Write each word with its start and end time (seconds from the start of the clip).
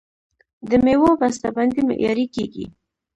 د 0.69 0.71
میوو 0.83 1.19
بسته 1.21 1.47
بندي 1.55 1.81
معیاري 1.89 2.25
کیږي. 2.35 2.65